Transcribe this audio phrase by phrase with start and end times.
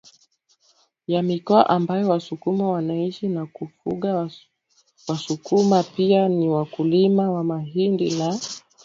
[1.07, 8.39] ya mikoa ambayo wasukuma wanaishi na kufugaWasukuma pia ni wakulima wa mahindi na